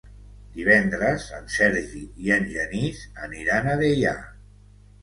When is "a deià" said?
3.77-4.21